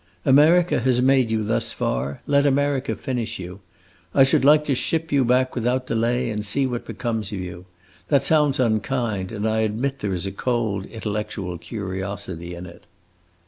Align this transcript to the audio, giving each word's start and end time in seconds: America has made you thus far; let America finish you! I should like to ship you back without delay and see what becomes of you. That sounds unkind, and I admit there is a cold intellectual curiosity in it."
America 0.25 0.79
has 0.79 0.99
made 0.99 1.29
you 1.29 1.43
thus 1.43 1.73
far; 1.73 2.21
let 2.25 2.47
America 2.47 2.95
finish 2.95 3.37
you! 3.37 3.59
I 4.15 4.23
should 4.23 4.43
like 4.43 4.65
to 4.65 4.73
ship 4.73 5.11
you 5.11 5.23
back 5.23 5.53
without 5.53 5.85
delay 5.85 6.31
and 6.31 6.43
see 6.43 6.65
what 6.65 6.87
becomes 6.87 7.31
of 7.31 7.37
you. 7.39 7.65
That 8.07 8.23
sounds 8.23 8.59
unkind, 8.59 9.31
and 9.31 9.47
I 9.47 9.59
admit 9.59 9.99
there 9.99 10.15
is 10.15 10.25
a 10.25 10.31
cold 10.31 10.87
intellectual 10.87 11.59
curiosity 11.59 12.55
in 12.55 12.65
it." 12.65 12.87